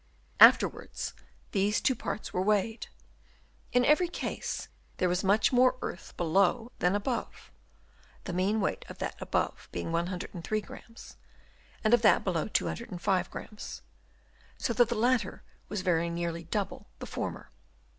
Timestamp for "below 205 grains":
12.23-13.83